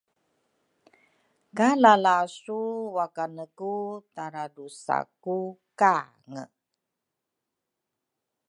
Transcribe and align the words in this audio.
ka 1.57 1.67
lalasu 1.81 2.59
wakane 2.95 3.45
ku 3.57 3.73
taradrusa 4.15 4.97
ku 5.23 5.37
kange. 5.79 6.43